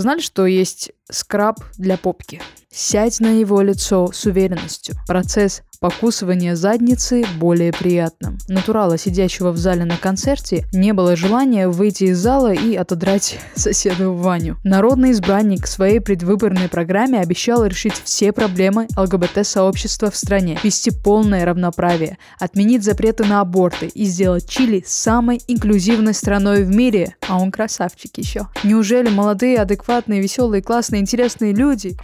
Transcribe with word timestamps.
Знали, 0.00 0.20
что 0.20 0.46
есть 0.46 0.92
скраб 1.10 1.56
для 1.76 1.96
попки? 1.96 2.40
Сядь 2.70 3.20
на 3.20 3.28
его 3.28 3.62
лицо 3.62 4.10
с 4.12 4.26
уверенностью. 4.26 4.94
Процесс 5.06 5.62
покусывания 5.80 6.56
задницы 6.56 7.24
более 7.38 7.72
приятным. 7.72 8.38
Натурала, 8.48 8.98
сидящего 8.98 9.50
в 9.50 9.58
зале 9.58 9.84
на 9.84 9.96
концерте, 9.96 10.66
не 10.72 10.92
было 10.92 11.16
желания 11.16 11.68
выйти 11.68 12.04
из 12.04 12.18
зала 12.18 12.52
и 12.52 12.74
отодрать 12.74 13.38
соседу 13.54 14.12
Ваню. 14.12 14.58
Народный 14.64 15.12
избранник 15.12 15.64
в 15.64 15.68
своей 15.68 16.00
предвыборной 16.00 16.68
программе 16.68 17.20
обещал 17.20 17.64
решить 17.64 17.94
все 18.04 18.32
проблемы 18.32 18.88
ЛГБТ-сообщества 18.96 20.10
в 20.10 20.16
стране, 20.16 20.58
вести 20.62 20.90
полное 20.90 21.44
равноправие, 21.44 22.18
отменить 22.38 22.84
запреты 22.84 23.24
на 23.24 23.40
аборты 23.40 23.86
и 23.86 24.04
сделать 24.04 24.48
Чили 24.48 24.82
самой 24.86 25.40
инклюзивной 25.46 26.14
страной 26.14 26.64
в 26.64 26.68
мире. 26.68 27.16
А 27.28 27.38
он 27.38 27.50
красавчик 27.50 28.16
еще. 28.18 28.48
Неужели 28.64 29.08
молодые, 29.10 29.58
адекватные, 29.58 30.20
веселые, 30.20 30.62
классные, 30.62 30.97
интересные 30.98 31.52
люди 31.52 31.96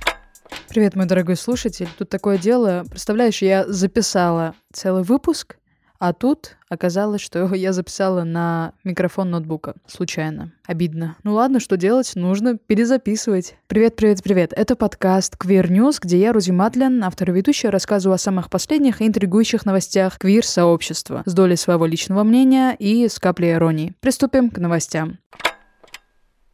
Привет, 0.68 0.96
мой 0.96 1.06
дорогой 1.06 1.36
слушатель. 1.36 1.88
Тут 1.98 2.08
такое 2.08 2.38
дело. 2.38 2.84
Представляешь, 2.90 3.42
я 3.42 3.66
записала 3.66 4.54
целый 4.72 5.02
выпуск, 5.02 5.56
а 5.98 6.12
тут 6.12 6.56
оказалось, 6.68 7.20
что 7.20 7.54
я 7.54 7.72
записала 7.72 8.24
на 8.24 8.72
микрофон 8.82 9.30
ноутбука. 9.30 9.74
Случайно. 9.86 10.52
Обидно. 10.66 11.16
Ну 11.22 11.34
ладно, 11.34 11.60
что 11.60 11.76
делать? 11.76 12.12
Нужно 12.14 12.58
перезаписывать. 12.58 13.56
Привет, 13.68 13.96
привет, 13.96 14.22
привет. 14.22 14.52
Это 14.54 14.76
подкаст 14.76 15.36
Queer 15.36 15.68
News, 15.68 15.98
где 16.00 16.18
я, 16.18 16.32
Рузи 16.32 16.50
Матлин, 16.50 17.02
автор 17.04 17.30
и 17.30 17.34
ведущая, 17.34 17.70
рассказываю 17.70 18.16
о 18.16 18.18
самых 18.18 18.50
последних 18.50 19.00
и 19.00 19.06
интригующих 19.06 19.64
новостях 19.64 20.18
квир-сообщества 20.18 21.22
с 21.24 21.32
долей 21.32 21.56
своего 21.56 21.86
личного 21.86 22.24
мнения 22.24 22.74
и 22.78 23.08
с 23.08 23.18
каплей 23.18 23.52
иронии. 23.52 23.94
Приступим 24.00 24.50
к 24.50 24.58
новостям. 24.58 25.18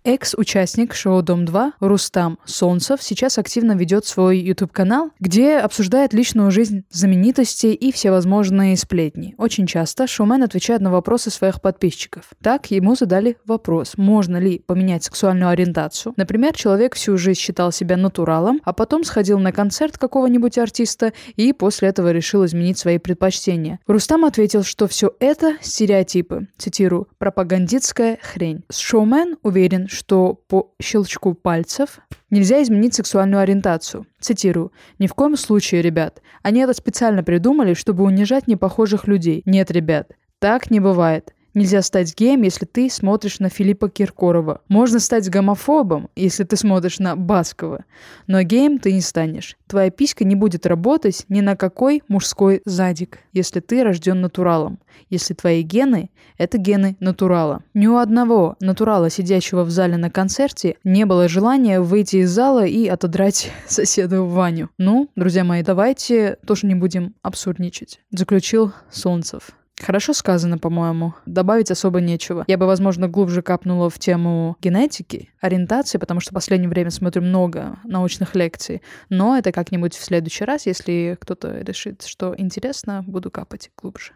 Экс-участник 0.02 0.94
шоу 0.94 1.20
«Дом-2» 1.20 1.72
Рустам 1.80 2.38
Солнцев 2.46 3.02
сейчас 3.02 3.36
активно 3.36 3.72
ведет 3.72 4.06
свой 4.06 4.38
YouTube-канал, 4.38 5.10
где 5.20 5.58
обсуждает 5.58 6.14
личную 6.14 6.50
жизнь 6.50 6.84
знаменитостей 6.90 7.74
и 7.74 7.92
всевозможные 7.92 8.78
сплетни. 8.78 9.34
Очень 9.36 9.66
часто 9.66 10.06
шоумен 10.06 10.42
отвечает 10.42 10.80
на 10.80 10.90
вопросы 10.90 11.28
своих 11.28 11.60
подписчиков. 11.60 12.30
Так 12.42 12.70
ему 12.70 12.94
задали 12.94 13.36
вопрос, 13.44 13.98
можно 13.98 14.38
ли 14.38 14.60
поменять 14.60 15.04
сексуальную 15.04 15.50
ориентацию. 15.50 16.14
Например, 16.16 16.54
человек 16.54 16.94
всю 16.94 17.18
жизнь 17.18 17.38
считал 17.38 17.70
себя 17.70 17.98
натуралом, 17.98 18.62
а 18.64 18.72
потом 18.72 19.04
сходил 19.04 19.38
на 19.38 19.52
концерт 19.52 19.98
какого-нибудь 19.98 20.56
артиста 20.56 21.12
и 21.36 21.52
после 21.52 21.90
этого 21.90 22.10
решил 22.10 22.46
изменить 22.46 22.78
свои 22.78 22.96
предпочтения. 22.96 23.80
Рустам 23.86 24.24
ответил, 24.24 24.62
что 24.62 24.88
все 24.88 25.12
это 25.20 25.58
стереотипы. 25.60 26.48
Цитирую, 26.56 27.06
пропагандистская 27.18 28.18
хрень. 28.22 28.64
Шоумен 28.70 29.36
уверен, 29.42 29.88
что 29.90 30.34
по 30.46 30.72
щелчку 30.80 31.34
пальцев 31.34 31.98
нельзя 32.30 32.62
изменить 32.62 32.94
сексуальную 32.94 33.40
ориентацию. 33.40 34.06
Цитирую. 34.20 34.72
«Ни 34.98 35.08
в 35.08 35.14
коем 35.14 35.36
случае, 35.36 35.82
ребят. 35.82 36.22
Они 36.42 36.60
это 36.60 36.72
специально 36.74 37.24
придумали, 37.24 37.74
чтобы 37.74 38.04
унижать 38.04 38.46
непохожих 38.46 39.08
людей. 39.08 39.42
Нет, 39.46 39.70
ребят, 39.70 40.12
так 40.38 40.70
не 40.70 40.78
бывает. 40.78 41.34
Нельзя 41.52 41.82
стать 41.82 42.16
геем, 42.16 42.42
если 42.42 42.64
ты 42.64 42.88
смотришь 42.88 43.40
на 43.40 43.48
Филиппа 43.48 43.88
Киркорова. 43.88 44.60
Можно 44.68 45.00
стать 45.00 45.28
гомофобом, 45.28 46.08
если 46.14 46.44
ты 46.44 46.56
смотришь 46.56 47.00
на 47.00 47.16
Баскова. 47.16 47.84
Но 48.26 48.42
геем 48.42 48.78
ты 48.78 48.92
не 48.92 49.00
станешь. 49.00 49.56
Твоя 49.66 49.90
писька 49.90 50.24
не 50.24 50.36
будет 50.36 50.66
работать 50.66 51.24
ни 51.28 51.40
на 51.40 51.56
какой 51.56 52.02
мужской 52.08 52.62
задик, 52.64 53.18
если 53.32 53.60
ты 53.60 53.82
рожден 53.82 54.20
натуралом. 54.20 54.78
Если 55.08 55.34
твои 55.34 55.62
гены— 55.62 56.10
это 56.38 56.58
гены 56.58 56.96
натурала. 57.00 57.62
Ни 57.74 57.86
у 57.86 57.96
одного 57.96 58.56
натурала, 58.60 59.10
сидящего 59.10 59.64
в 59.64 59.70
зале 59.70 59.96
на 59.96 60.10
концерте, 60.10 60.76
не 60.84 61.04
было 61.04 61.28
желания 61.28 61.80
выйти 61.80 62.16
из 62.16 62.30
зала 62.30 62.64
и 62.64 62.86
отодрать 62.86 63.50
соседу 63.66 64.24
Ваню. 64.24 64.70
Ну, 64.78 65.08
друзья 65.16 65.44
мои, 65.44 65.62
давайте 65.62 66.36
тоже 66.46 66.66
не 66.66 66.74
будем 66.74 67.14
абсурдничать. 67.22 68.00
Заключил 68.10 68.72
Солнцев. 68.90 69.50
Хорошо 69.80 70.12
сказано, 70.12 70.58
по-моему. 70.58 71.14
Добавить 71.26 71.70
особо 71.70 72.00
нечего. 72.00 72.44
Я 72.46 72.58
бы, 72.58 72.66
возможно, 72.66 73.08
глубже 73.08 73.42
капнула 73.42 73.88
в 73.88 73.98
тему 73.98 74.56
генетики, 74.60 75.30
ориентации, 75.40 75.98
потому 75.98 76.20
что 76.20 76.30
в 76.30 76.34
последнее 76.34 76.68
время 76.68 76.90
смотрю 76.90 77.22
много 77.22 77.78
научных 77.84 78.34
лекций. 78.34 78.82
Но 79.08 79.36
это 79.36 79.52
как-нибудь 79.52 79.94
в 79.94 80.04
следующий 80.04 80.44
раз, 80.44 80.66
если 80.66 81.16
кто-то 81.20 81.60
решит, 81.60 82.02
что 82.04 82.34
интересно, 82.36 83.02
буду 83.06 83.30
капать 83.30 83.70
глубже. 83.76 84.12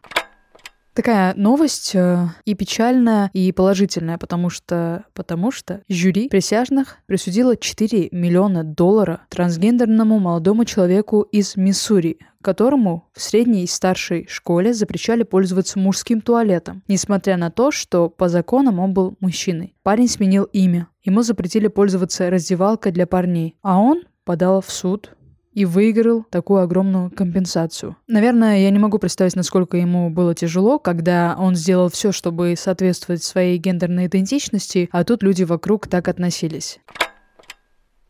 Такая 0.94 1.34
новость 1.34 1.90
э, 1.96 2.28
и 2.44 2.54
печальная, 2.54 3.28
и 3.32 3.50
положительная, 3.50 4.16
потому 4.16 4.48
что, 4.48 5.04
потому 5.12 5.50
что 5.50 5.82
жюри 5.88 6.28
присяжных 6.28 6.98
присудило 7.06 7.56
4 7.56 8.10
миллиона 8.12 8.62
долларов 8.62 9.18
трансгендерному 9.28 10.20
молодому 10.20 10.64
человеку 10.64 11.22
из 11.22 11.56
Миссури, 11.56 12.18
которому 12.40 13.08
в 13.12 13.20
средней 13.20 13.64
и 13.64 13.66
старшей 13.66 14.28
школе 14.28 14.72
запрещали 14.72 15.24
пользоваться 15.24 15.80
мужским 15.80 16.20
туалетом, 16.20 16.84
несмотря 16.86 17.36
на 17.36 17.50
то, 17.50 17.72
что 17.72 18.08
по 18.08 18.28
законам 18.28 18.78
он 18.78 18.94
был 18.94 19.16
мужчиной. 19.18 19.74
Парень 19.82 20.08
сменил 20.08 20.44
имя. 20.44 20.86
Ему 21.02 21.22
запретили 21.22 21.66
пользоваться 21.66 22.30
раздевалкой 22.30 22.92
для 22.92 23.08
парней, 23.08 23.56
а 23.62 23.80
он 23.80 24.04
подал 24.24 24.60
в 24.60 24.70
суд 24.70 25.10
и 25.54 25.64
выиграл 25.64 26.24
такую 26.30 26.62
огромную 26.62 27.10
компенсацию. 27.10 27.96
Наверное, 28.06 28.58
я 28.58 28.70
не 28.70 28.78
могу 28.78 28.98
представить, 28.98 29.36
насколько 29.36 29.76
ему 29.76 30.10
было 30.10 30.34
тяжело, 30.34 30.78
когда 30.78 31.36
он 31.38 31.54
сделал 31.54 31.88
все, 31.88 32.12
чтобы 32.12 32.54
соответствовать 32.56 33.22
своей 33.22 33.56
гендерной 33.58 34.06
идентичности, 34.06 34.88
а 34.92 35.04
тут 35.04 35.22
люди 35.22 35.44
вокруг 35.44 35.86
так 35.86 36.08
относились. 36.08 36.80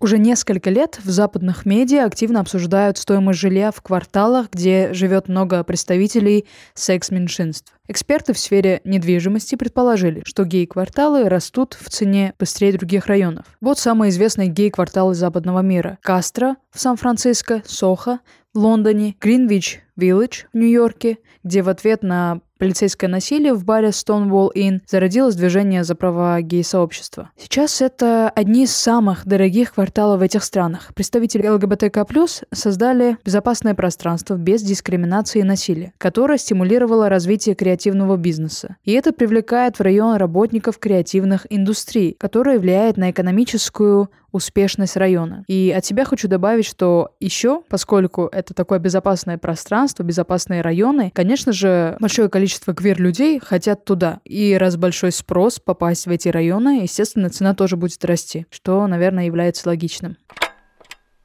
Уже 0.05 0.19
несколько 0.19 0.69
лет 0.69 1.01
в 1.03 1.09
западных 1.09 1.65
медиа 1.65 2.05
активно 2.05 2.41
обсуждают 2.41 2.99
стоимость 2.99 3.39
жилья 3.39 3.71
в 3.71 3.81
кварталах, 3.81 4.51
где 4.53 4.93
живет 4.93 5.29
много 5.29 5.65
представителей 5.65 6.45
секс-меньшинств. 6.75 7.73
Эксперты 7.89 8.35
в 8.35 8.39
сфере 8.39 8.83
недвижимости 8.85 9.55
предположили, 9.55 10.23
что 10.27 10.45
гей-кварталы 10.45 11.31
растут 11.31 11.79
в 11.81 11.89
цене 11.89 12.35
быстрее 12.39 12.73
других 12.75 13.07
районов. 13.07 13.47
Вот 13.63 13.79
самые 13.79 14.11
известные 14.11 14.49
гей-кварталы 14.49 15.15
западного 15.15 15.61
мира. 15.61 15.97
Кастро 16.03 16.57
в 16.71 16.79
Сан-Франциско, 16.79 17.63
Сохо 17.65 18.21
в 18.53 18.59
Лондоне, 18.59 19.17
Гринвич 19.19 19.81
Виллидж 19.97 20.45
в 20.53 20.59
Нью-Йорке, 20.59 21.17
где 21.45 21.63
в 21.63 21.71
ответ 21.71 22.03
на 22.03 22.43
полицейское 22.65 23.11
насилие 23.11 23.53
в 23.53 23.63
баре 23.63 23.89
Stonewall 23.89 24.49
Inn 24.57 24.81
зародилось 24.87 25.35
движение 25.35 25.85
за 25.85 25.95
права 25.95 26.41
гей-сообщества. 26.41 27.29
Сейчас 27.37 27.83
это 27.83 28.31
одни 28.31 28.65
из 28.65 28.75
самых 28.75 29.27
дорогих 29.27 29.75
кварталов 29.75 30.21
в 30.21 30.23
этих 30.23 30.43
странах. 30.43 30.95
Представители 30.95 31.47
ЛГБТК+, 31.47 32.07
создали 32.53 33.19
безопасное 33.23 33.75
пространство 33.75 34.37
без 34.37 34.63
дискриминации 34.63 35.41
и 35.41 35.43
насилия, 35.43 35.93
которое 35.99 36.39
стимулировало 36.39 37.11
развитие 37.11 37.55
креативного 37.55 38.17
бизнеса. 38.17 38.77
И 38.83 38.93
это 38.93 39.13
привлекает 39.13 39.79
в 39.79 39.83
район 39.83 40.17
работников 40.17 40.79
креативных 40.79 41.47
индустрий, 41.51 42.17
которое 42.19 42.59
влияет 42.59 42.97
на 42.97 43.11
экономическую 43.11 44.09
успешность 44.35 44.97
района. 44.97 45.45
И 45.47 45.73
от 45.75 45.85
себя 45.87 46.05
хочу 46.05 46.27
добавить, 46.27 46.67
что 46.67 47.15
еще, 47.21 47.63
поскольку 47.69 48.29
это 48.33 48.53
такое 48.53 48.81
безопасное 48.81 49.39
пространство, 49.39 50.03
безопасные 50.03 50.61
районы, 50.61 51.13
конечно 51.15 51.53
же, 51.53 51.97
большое 52.01 52.29
количество 52.29 52.75
квир-людей 52.75 53.39
хотят 53.39 53.85
туда. 53.85 54.21
И 54.25 54.55
раз 54.55 54.77
большой 54.77 55.13
спрос 55.13 55.61
попасть 55.61 56.07
в 56.07 56.11
эти 56.11 56.29
районы, 56.29 56.81
естественно, 56.83 57.31
цена 57.31 57.55
тоже 57.55 57.77
будет 57.77 58.05
расти, 58.05 58.47
что, 58.51 58.85
наверное, 58.89 59.27
является 59.27 59.69
логичным. 59.69 60.17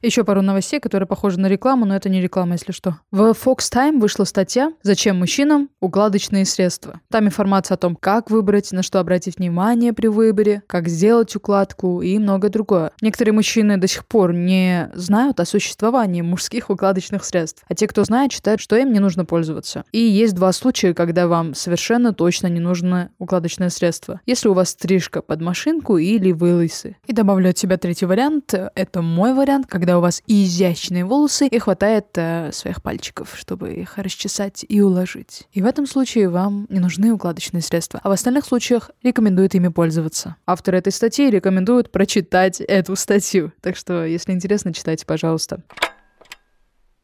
Еще 0.02 0.24
пару 0.24 0.40
новостей, 0.40 0.80
которые 0.80 1.06
похожи 1.06 1.38
на 1.38 1.46
рекламу, 1.46 1.84
но 1.84 1.94
это 1.94 2.08
не 2.08 2.22
реклама, 2.22 2.52
если 2.52 2.72
что. 2.72 2.96
В 3.10 3.32
Fox 3.32 3.70
Time 3.70 4.00
вышла 4.00 4.24
статья 4.24 4.72
«Зачем 4.82 5.18
мужчинам 5.18 5.68
укладочные 5.80 6.46
средства?». 6.46 7.00
Там 7.10 7.26
информация 7.26 7.74
о 7.74 7.78
том, 7.78 7.96
как 7.96 8.30
выбрать, 8.30 8.72
на 8.72 8.82
что 8.82 8.98
обратить 8.98 9.36
внимание 9.36 9.92
при 9.92 10.06
выборе, 10.06 10.62
как 10.66 10.88
сделать 10.88 11.36
укладку 11.36 12.00
и 12.00 12.18
многое 12.18 12.50
другое. 12.50 12.92
Некоторые 13.02 13.34
мужчины 13.34 13.76
до 13.76 13.86
сих 13.88 14.06
пор 14.06 14.32
не 14.32 14.90
знают 14.94 15.38
о 15.38 15.44
существовании 15.44 16.22
мужских 16.22 16.70
укладочных 16.70 17.22
средств, 17.22 17.62
а 17.68 17.74
те, 17.74 17.86
кто 17.86 18.02
знает, 18.04 18.32
считают, 18.32 18.62
что 18.62 18.76
им 18.76 18.94
не 18.94 19.00
нужно 19.00 19.26
пользоваться. 19.26 19.84
И 19.92 19.98
есть 19.98 20.34
два 20.34 20.52
случая, 20.52 20.94
когда 20.94 21.28
вам 21.28 21.54
совершенно 21.54 22.14
точно 22.14 22.46
не 22.46 22.60
нужно 22.60 23.10
укладочное 23.18 23.68
средство. 23.68 24.20
Если 24.24 24.48
у 24.48 24.54
вас 24.54 24.70
стрижка 24.70 25.20
под 25.20 25.42
машинку 25.42 25.98
или 25.98 26.32
вы 26.32 26.54
лысы. 26.54 26.96
И 27.06 27.12
добавлю 27.12 27.50
от 27.50 27.58
себя 27.58 27.76
третий 27.76 28.06
вариант. 28.06 28.54
Это 28.74 29.02
мой 29.02 29.34
вариант, 29.34 29.66
когда 29.66 29.89
когда 29.90 29.98
у 29.98 30.02
вас 30.02 30.22
изящные 30.28 31.04
волосы 31.04 31.48
и 31.48 31.58
хватает 31.58 32.06
э, 32.14 32.52
своих 32.52 32.80
пальчиков, 32.80 33.34
чтобы 33.36 33.72
их 33.72 33.98
расчесать 33.98 34.64
и 34.68 34.80
уложить. 34.80 35.48
И 35.52 35.60
в 35.60 35.66
этом 35.66 35.88
случае 35.88 36.28
вам 36.28 36.66
не 36.68 36.78
нужны 36.78 37.12
укладочные 37.12 37.60
средства, 37.60 37.98
а 38.04 38.08
в 38.08 38.12
остальных 38.12 38.44
случаях 38.44 38.92
рекомендуют 39.02 39.56
ими 39.56 39.66
пользоваться. 39.66 40.36
Автор 40.46 40.76
этой 40.76 40.92
статьи 40.92 41.28
рекомендует 41.28 41.90
прочитать 41.90 42.60
эту 42.60 42.94
статью. 42.94 43.50
Так 43.62 43.76
что, 43.76 44.04
если 44.04 44.30
интересно, 44.30 44.72
читайте, 44.72 45.04
пожалуйста. 45.04 45.60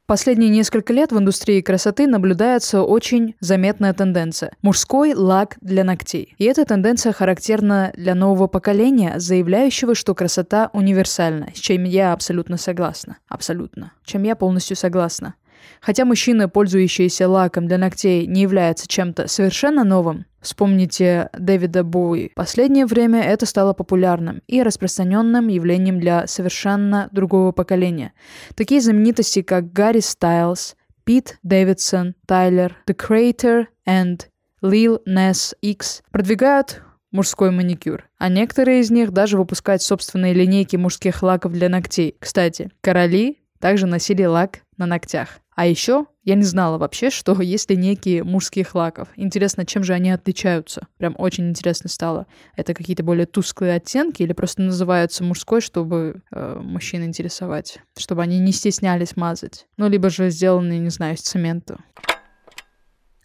Последние 0.07 0.51
несколько 0.51 0.93
лет 0.93 1.11
в 1.11 1.19
индустрии 1.19 1.61
красоты 1.61 2.07
наблюдается 2.07 2.83
очень 2.83 3.35
заметная 3.41 3.93
тенденция. 3.93 4.53
Мужской 4.63 5.15
лак 5.15 5.57
для 5.61 5.83
ногтей. 5.83 6.37
И 6.39 6.45
эта 6.45 6.65
тенденция 6.65 7.13
характерна 7.13 7.93
для 7.97 8.15
нового 8.15 8.47
поколения, 8.47 9.15
заявляющего, 9.19 9.97
что 9.97 10.15
красота 10.15 10.71
универсальна, 10.73 11.49
с 11.53 11.59
чем 11.59 11.83
я 11.83 12.13
абсолютно 12.13 12.57
согласна. 12.57 13.19
Абсолютно. 13.29 13.93
Чем 14.05 14.23
я 14.23 14.37
полностью 14.37 14.77
согласна. 14.77 15.35
Хотя 15.81 16.05
мужчины, 16.05 16.49
пользующиеся 16.49 17.29
лаком 17.29 17.67
для 17.67 17.79
ногтей, 17.79 18.27
не 18.27 18.43
являются 18.43 18.87
чем-то 18.89 19.29
совершенно 19.29 19.85
новым, 19.85 20.27
Вспомните 20.47 21.29
Дэвида 21.37 21.83
Боуи. 21.83 22.29
В 22.29 22.35
последнее 22.35 22.87
время 22.87 23.21
это 23.21 23.47
стало 23.47 23.73
популярным 23.73 24.43
и 24.47 24.63
распространенным 24.63 25.49
явлением 25.49 25.99
для 25.99 26.29
совершенно 26.29 27.09
другого 27.11 27.51
поколения. 27.51 28.13
Такие 28.55 28.81
знаменитости, 28.81 29.43
как 29.43 29.73
Гарри 29.73 29.99
Стайлз, 29.99 30.77
Пит 31.03 31.39
Дэвидсон, 31.43 32.15
Тайлер, 32.27 32.77
The 32.87 32.95
Creator 32.97 33.67
and 33.89 34.27
Lil 34.63 35.01
Nas 35.05 35.57
X 35.63 36.05
продвигают 36.13 36.81
мужской 37.11 37.51
маникюр. 37.51 38.09
А 38.17 38.29
некоторые 38.29 38.83
из 38.83 38.91
них 38.93 39.11
даже 39.11 39.39
выпускают 39.39 39.83
собственные 39.83 40.33
линейки 40.33 40.77
мужских 40.77 41.25
лаков 41.25 41.53
для 41.53 41.69
ногтей. 41.69 42.15
Кстати, 42.21 42.71
короли 42.83 43.41
также 43.59 43.87
носили 43.87 44.25
лак 44.25 44.61
на 44.77 44.87
ногтях. 44.87 45.41
А 45.55 45.67
еще 45.67 46.07
я 46.23 46.35
не 46.35 46.43
знала 46.43 46.77
вообще, 46.77 47.11
что 47.11 47.33
есть 47.41 47.71
линейки 47.71 48.21
мужских 48.21 48.75
лаков. 48.75 49.09
Интересно, 49.17 49.65
чем 49.65 49.83
же 49.83 49.95
они 49.95 50.11
отличаются? 50.11 50.87
Прям 50.99 51.15
очень 51.19 51.49
интересно 51.49 51.89
стало. 51.89 52.27
Это 52.57 52.75
какие-то 52.75 53.03
более 53.03 53.27
тусклые 53.27 53.75
оттенки 53.75 54.23
или 54.23 54.33
просто 54.33 54.63
называются 54.63 55.25
мужской, 55.25 55.61
чтобы 55.61 56.23
э, 56.31 56.61
мужчин 56.63 57.05
интересовать? 57.05 57.79
Чтобы 57.97 58.23
они 58.23 58.39
не 58.39 58.53
стеснялись 58.53 59.17
мазать? 59.17 59.67
Ну, 59.77 59.89
либо 59.89 60.11
же 60.11 60.31
сделанные, 60.31 60.79
не 60.79 60.91
знаю, 60.91 61.15
из 61.15 61.21
цемента. 61.21 61.79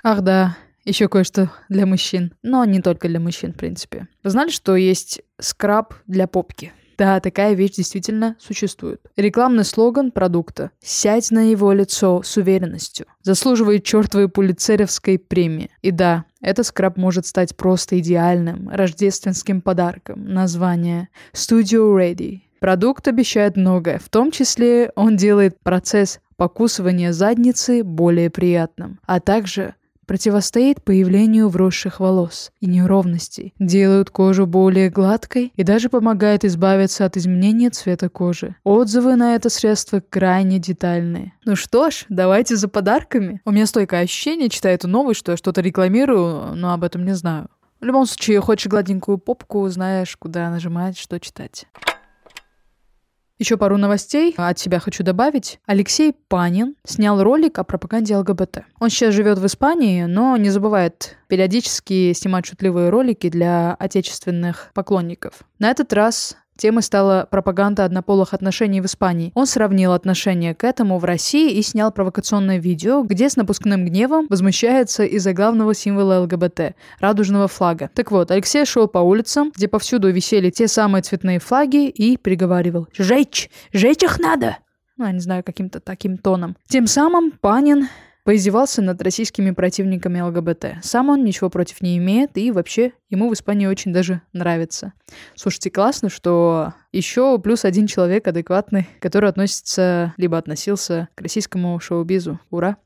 Ах 0.03 0.21
да, 0.21 0.57
еще 0.86 1.07
кое-что 1.07 1.51
для 1.69 1.86
мужчин. 1.86 2.33
Но 2.42 2.65
не 2.65 2.81
только 2.81 3.07
для 3.07 3.19
мужчин, 3.19 3.53
в 3.53 3.57
принципе. 3.57 4.07
Вы 4.24 4.30
знали, 4.30 4.50
что 4.50 4.75
есть 4.75 5.21
скраб 5.39 5.94
для 6.07 6.27
попки? 6.27 6.74
Да, 7.01 7.19
такая 7.19 7.56
вещь 7.56 7.77
действительно 7.77 8.36
существует. 8.39 9.01
Рекламный 9.18 9.65
слоган 9.65 10.12
продукта 10.12 10.69
«Сядь 10.83 11.31
на 11.31 11.50
его 11.50 11.74
лицо 11.74 12.21
с 12.21 12.38
уверенностью» 12.38 13.07
заслуживает 13.24 13.83
чертовой 13.83 14.30
пулицеревской 14.30 15.18
премии. 15.18 15.71
И 15.81 15.89
да, 15.89 16.25
этот 16.42 16.68
скраб 16.68 16.98
может 16.98 17.25
стать 17.25 17.57
просто 17.57 17.98
идеальным 17.98 18.69
рождественским 18.69 19.62
подарком. 19.62 20.31
Название 20.31 21.09
«Studio 21.33 21.98
Ready». 21.98 22.42
Продукт 22.59 23.07
обещает 23.07 23.57
многое, 23.57 23.98
в 23.98 24.07
том 24.09 24.30
числе 24.30 24.92
он 24.95 25.18
делает 25.18 25.59
процесс 25.59 26.19
покусывания 26.36 27.13
задницы 27.13 27.83
более 27.83 28.30
приятным, 28.30 29.00
а 29.07 29.19
также 29.19 29.74
противостоит 30.12 30.84
появлению 30.84 31.48
вросших 31.48 32.02
волос 32.02 32.52
и 32.60 32.66
неровностей, 32.66 33.54
делают 33.60 34.10
кожу 34.10 34.46
более 34.46 34.90
гладкой 34.90 35.54
и 35.56 35.63
даже 35.63 35.88
помогает 35.88 36.44
избавиться 36.44 37.06
от 37.06 37.16
изменения 37.16 37.69
цвета 37.69 38.10
кожи. 38.10 38.58
Отзывы 38.66 39.16
на 39.16 39.36
это 39.36 39.50
средство 39.50 40.02
крайне 40.02 40.60
детальные. 40.60 41.31
Ну 41.46 41.56
что 41.56 41.92
ж, 41.92 42.08
давайте 42.10 42.58
за 42.58 42.68
подарками. 42.68 43.40
У 43.46 43.52
меня 43.52 43.66
стойкое 43.66 44.02
ощущение, 44.02 44.50
читая 44.50 44.75
эту 44.75 44.90
новость, 44.90 45.22
что 45.22 45.31
я 45.31 45.38
что-то 45.38 45.62
рекламирую, 45.62 46.56
но 46.56 46.74
об 46.74 46.84
этом 46.84 47.06
не 47.06 47.16
знаю. 47.16 47.48
В 47.80 47.86
любом 47.86 48.06
случае, 48.06 48.42
хочешь 48.42 48.68
гладенькую 48.68 49.18
попку, 49.18 49.66
знаешь, 49.69 50.18
куда 50.18 50.50
нажимать, 50.50 50.98
что 50.98 51.22
читать. 51.22 51.68
Еще 53.41 53.57
пару 53.57 53.77
новостей 53.77 54.35
от 54.38 54.59
себя 54.59 54.77
хочу 54.77 55.03
добавить. 55.03 55.59
Алексей 55.65 56.13
Панин 56.27 56.75
снял 56.85 57.23
ролик 57.23 57.57
о 57.57 57.63
пропаганде 57.63 58.15
ЛГБТ. 58.15 58.65
Он 58.79 58.91
сейчас 58.91 59.15
живет 59.15 59.39
в 59.39 59.45
Испании, 59.47 60.03
но 60.03 60.38
не 60.38 60.51
забывает 60.51 61.17
периодически 61.27 62.13
снимать 62.13 62.45
шутливые 62.45 62.89
ролики 62.89 63.29
для 63.29 63.73
отечественных 63.73 64.69
поклонников. 64.75 65.41
На 65.57 65.71
этот 65.71 65.91
раз 65.91 66.38
Темой 66.57 66.83
стала 66.83 67.27
пропаганда 67.30 67.86
однополых 67.86 68.33
отношений 68.33 68.81
в 68.81 68.86
Испании. 68.86 69.31
Он 69.33 69.45
сравнил 69.45 69.94
отношение 69.94 70.53
к 70.53 70.63
этому 70.63 71.00
в 71.00 71.06
России 71.06 71.51
и 71.51 71.62
снял 71.62 71.92
провокационное 71.92 72.59
видео, 72.59 73.03
где 73.03 73.30
с 73.30 73.36
напускным 73.36 73.86
гневом 73.86 74.27
возмущается 74.30 75.03
из-за 75.03 75.33
главного 75.33 75.74
символа 75.74 76.21
ЛГБТ– 76.21 76.75
радужного 77.00 77.48
флага. 77.48 77.89
Так 77.95 78.12
вот, 78.12 78.31
Алексей 78.31 78.65
шел 78.65 78.88
по 78.88 79.00
улицам, 79.00 79.51
где 79.56 79.68
повсюду 79.68 80.12
висели 80.12 80.50
те 80.50 80.68
самые 80.68 81.01
цветные 81.01 81.39
флаги 81.39 81.88
и 81.88 82.18
приговаривал 82.18 82.88
«Жечь! 82.98 83.50
Жечь 83.74 84.03
их 84.03 84.19
надо!» 84.19 84.57
Ну, 84.98 85.06
я 85.06 85.13
не 85.13 85.19
знаю, 85.19 85.44
каким-то 85.44 85.80
таким 85.80 86.18
тоном. 86.18 86.56
Тем 86.68 86.86
самым 86.86 87.31
Панин 87.31 87.88
Поиздевался 88.23 88.83
над 88.83 89.01
российскими 89.01 89.50
противниками 89.50 90.21
ЛГБТ. 90.21 90.83
Сам 90.83 91.09
он 91.09 91.23
ничего 91.23 91.50
против 91.50 91.81
не 91.81 91.97
имеет, 91.97 92.38
и 92.38 92.51
вообще 92.51 92.94
ему 93.09 93.29
в 93.29 93.33
Испании 93.33 93.65
очень 93.65 93.91
даже 93.91 94.21
нравится. 94.31 94.94
Слушайте, 95.35 95.71
классно, 95.71 96.09
что 96.09 96.73
еще 96.91 97.39
плюс 97.39 97.65
один 97.65 97.88
человек 97.88 98.27
адекватный, 98.27 98.88
который 99.00 99.27
относится, 99.27 100.13
либо 100.18 100.38
относился 100.38 101.09
к 101.15 101.21
российскому 101.21 101.79
шоу-бизу. 101.79 102.39
Ура! 102.51 102.77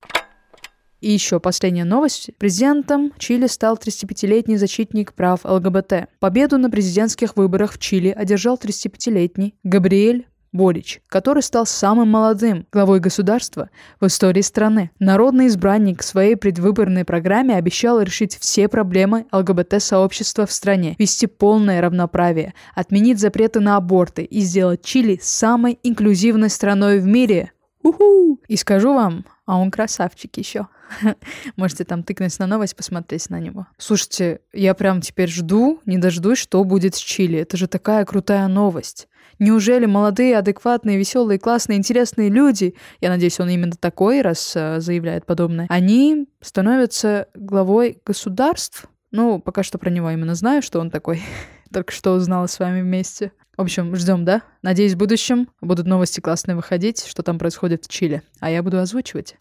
И 1.01 1.11
еще 1.11 1.41
последняя 1.41 1.83
новость. 1.83 2.31
Президентом 2.38 3.11
Чили 3.19 3.47
стал 3.47 3.75
35-летний 3.75 4.57
защитник 4.57 5.13
прав 5.13 5.41
ЛГБТ. 5.43 6.07
Победу 6.19 6.57
на 6.57 6.71
президентских 6.71 7.35
выборах 7.35 7.73
в 7.73 7.77
Чили 7.77 8.09
одержал 8.09 8.55
35-летний 8.55 9.53
Габриэль 9.63 10.25
Борич, 10.55 11.01
который 11.07 11.43
стал 11.43 11.65
самым 11.65 12.09
молодым 12.09 12.65
главой 12.71 12.99
государства 12.99 13.69
в 13.99 14.07
истории 14.07 14.41
страны. 14.41 14.91
Народный 14.99 15.47
избранник 15.47 16.01
в 16.01 16.05
своей 16.05 16.35
предвыборной 16.35 17.05
программе 17.05 17.55
обещал 17.55 18.01
решить 18.01 18.37
все 18.39 18.67
проблемы 18.67 19.25
ЛГБТ-сообщества 19.31 20.45
в 20.45 20.51
стране, 20.51 20.95
вести 20.97 21.27
полное 21.27 21.81
равноправие, 21.81 22.53
отменить 22.73 23.19
запреты 23.19 23.59
на 23.59 23.77
аборты 23.77 24.23
и 24.23 24.39
сделать 24.39 24.83
Чили 24.83 25.19
самой 25.21 25.77
инклюзивной 25.83 26.49
страной 26.49 26.99
в 26.99 27.05
мире. 27.05 27.51
Уху! 27.85 28.41
И 28.47 28.57
скажу 28.57 28.95
вам, 28.95 29.25
а 29.45 29.59
он 29.59 29.69
красавчик 29.69 30.35
еще. 30.37 30.67
Можете 31.55 31.83
там 31.83 32.01
тыкнуть 32.01 32.37
на 32.39 32.47
новость, 32.47 32.75
посмотреть 32.75 33.29
на 33.29 33.39
него. 33.39 33.67
Слушайте, 33.77 34.39
я 34.53 34.73
прям 34.73 35.01
теперь 35.01 35.29
жду, 35.29 35.81
не 35.85 35.99
дождусь, 35.99 36.39
что 36.39 36.63
будет 36.63 36.95
с 36.95 36.97
Чили. 36.97 37.37
Это 37.37 37.57
же 37.57 37.67
такая 37.67 38.03
крутая 38.05 38.47
новость. 38.47 39.07
Неужели 39.37 39.85
молодые, 39.85 40.35
адекватные, 40.39 40.97
веселые, 40.97 41.37
классные, 41.37 41.77
интересные 41.77 42.29
люди, 42.29 42.73
я 43.01 43.09
надеюсь, 43.09 43.39
он 43.39 43.49
именно 43.49 43.73
такой, 43.79 44.21
раз 44.21 44.53
э, 44.55 44.79
заявляет 44.79 45.27
подобное, 45.27 45.67
они 45.69 46.27
становятся 46.41 47.27
главой 47.35 48.01
государств? 48.03 48.85
Ну, 49.11 49.39
пока 49.39 49.61
что 49.61 49.77
про 49.77 49.91
него 49.91 50.09
именно 50.09 50.33
знаю, 50.33 50.63
что 50.63 50.79
он 50.79 50.89
такой. 50.89 51.21
Только 51.71 51.93
что 51.93 52.13
узнала 52.13 52.47
с 52.47 52.57
вами 52.57 52.81
вместе. 52.81 53.31
В 53.57 53.61
общем, 53.61 53.95
ждем, 53.95 54.25
да? 54.25 54.41
Надеюсь, 54.61 54.93
в 54.93 54.97
будущем 54.97 55.47
будут 55.61 55.87
новости 55.87 56.19
классные 56.19 56.55
выходить, 56.55 57.05
что 57.05 57.24
там 57.24 57.39
происходит 57.39 57.85
в 57.85 57.89
Чили. 57.89 58.21
А 58.39 58.50
я 58.50 58.62
буду 58.62 58.79
озвучивать. 58.79 59.35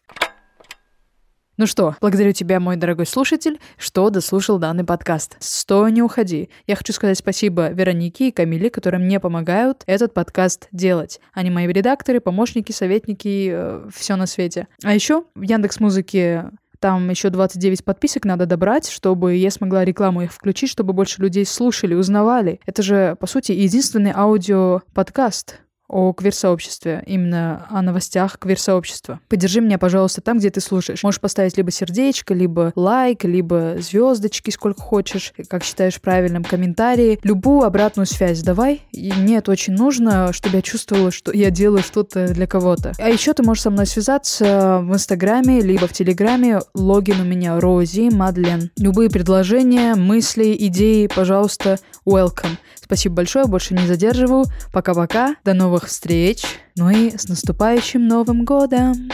Ну 1.56 1.66
что, 1.66 1.94
благодарю 2.00 2.32
тебя, 2.32 2.58
мой 2.58 2.74
дорогой 2.74 3.06
слушатель, 3.06 3.60
что 3.76 4.10
дослушал 4.10 4.58
данный 4.58 4.82
подкаст. 4.82 5.36
Стой, 5.38 5.92
не 5.92 6.02
уходи. 6.02 6.48
Я 6.66 6.74
хочу 6.74 6.92
сказать 6.92 7.16
спасибо 7.16 7.70
Веронике 7.70 8.28
и 8.28 8.32
Камиле, 8.32 8.70
которые 8.70 9.00
мне 9.00 9.20
помогают 9.20 9.84
этот 9.86 10.14
подкаст 10.14 10.66
делать. 10.72 11.20
Они 11.32 11.50
мои 11.50 11.68
редакторы, 11.68 12.20
помощники, 12.20 12.72
советники, 12.72 13.50
э, 13.52 13.88
все 13.94 14.16
на 14.16 14.26
свете. 14.26 14.66
А 14.82 14.94
еще 14.94 15.26
в 15.36 15.42
Яндекс 15.42 15.78
Музыке 15.78 16.50
там 16.84 17.08
еще 17.08 17.30
29 17.30 17.82
подписок 17.82 18.26
надо 18.26 18.44
добрать, 18.44 18.90
чтобы 18.90 19.36
я 19.36 19.50
смогла 19.50 19.86
рекламу 19.86 20.20
их 20.20 20.34
включить, 20.34 20.68
чтобы 20.68 20.92
больше 20.92 21.22
людей 21.22 21.46
слушали, 21.46 21.94
узнавали. 21.94 22.60
Это 22.66 22.82
же, 22.82 23.16
по 23.18 23.26
сути, 23.26 23.52
единственный 23.52 24.12
аудио-подкаст 24.14 25.60
о 25.88 26.12
квир-сообществе, 26.12 27.02
именно 27.06 27.66
о 27.70 27.82
новостях 27.82 28.38
квир-сообщества. 28.38 29.20
Поддержи 29.28 29.60
меня, 29.60 29.78
пожалуйста, 29.78 30.20
там, 30.20 30.38
где 30.38 30.50
ты 30.50 30.60
слушаешь. 30.60 31.02
Можешь 31.02 31.20
поставить 31.20 31.56
либо 31.56 31.70
сердечко, 31.70 32.34
либо 32.34 32.72
лайк, 32.74 33.24
либо 33.24 33.76
звездочки, 33.78 34.50
сколько 34.50 34.80
хочешь, 34.80 35.32
как 35.48 35.64
считаешь 35.64 36.00
правильным, 36.00 36.44
комментарии. 36.44 37.18
Любую 37.22 37.62
обратную 37.64 38.06
связь 38.06 38.42
давай. 38.42 38.82
И 38.92 39.12
мне 39.12 39.38
это 39.38 39.50
очень 39.50 39.74
нужно, 39.74 40.32
чтобы 40.32 40.56
я 40.56 40.62
чувствовала, 40.62 41.10
что 41.10 41.32
я 41.32 41.50
делаю 41.50 41.82
что-то 41.82 42.28
для 42.28 42.46
кого-то. 42.46 42.92
А 42.98 43.08
еще 43.08 43.32
ты 43.32 43.42
можешь 43.42 43.62
со 43.62 43.70
мной 43.70 43.86
связаться 43.86 44.80
в 44.82 44.92
Инстаграме, 44.92 45.60
либо 45.60 45.86
в 45.86 45.92
Телеграме. 45.92 46.60
Логин 46.74 47.20
у 47.20 47.24
меня 47.24 47.60
Рози 47.60 48.10
Мадлен. 48.12 48.70
Любые 48.78 49.10
предложения, 49.10 49.94
мысли, 49.94 50.56
идеи, 50.58 51.08
пожалуйста, 51.14 51.78
welcome. 52.06 52.56
Спасибо 52.80 53.16
большое, 53.16 53.46
больше 53.46 53.74
не 53.74 53.86
задерживаю. 53.86 54.44
Пока-пока, 54.72 55.36
до 55.44 55.54
новых 55.74 55.88
встреч. 55.88 56.44
Ну 56.76 56.88
и 56.88 57.16
с 57.16 57.28
наступающим 57.28 58.06
Новым 58.06 58.44
Годом! 58.44 59.10